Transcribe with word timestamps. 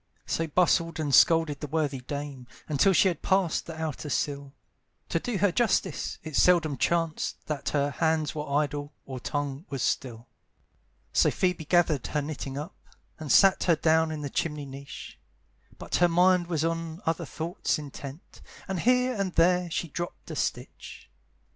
So 0.25 0.47
bustled 0.47 0.99
and 0.99 1.13
scolded 1.13 1.59
the 1.59 1.67
worthy 1.67 1.99
dame, 2.01 2.47
Until 2.67 2.91
she 2.91 3.07
had 3.07 3.21
passed 3.21 3.67
the 3.67 3.79
outer 3.79 4.09
sill, 4.09 4.51
To 5.09 5.19
do 5.19 5.37
her 5.37 5.51
justice, 5.51 6.17
it 6.23 6.35
seldom 6.35 6.75
chanced 6.75 7.45
That 7.45 7.69
her 7.69 7.91
hands 7.91 8.33
were 8.33 8.49
idle, 8.51 8.93
or 9.05 9.19
tongue 9.19 9.67
was 9.69 9.83
still. 9.83 10.25
So 11.13 11.29
Phoebe 11.29 11.65
gathered 11.65 12.07
her 12.07 12.21
knitting 12.23 12.57
up, 12.57 12.75
And 13.19 13.31
sat 13.31 13.65
her 13.65 13.75
down 13.75 14.09
in 14.11 14.21
the 14.21 14.31
chimney 14.31 14.65
niche; 14.65 15.19
But 15.77 15.97
her 15.97 16.09
mind 16.09 16.47
was 16.47 16.65
on 16.65 17.03
other 17.05 17.25
thoughts 17.25 17.77
intent, 17.77 18.41
And 18.67 18.79
here 18.79 19.13
and 19.13 19.33
there 19.33 19.69
she 19.69 19.87
dropped 19.87 20.31
a 20.31 20.35
stitch. 20.35 21.11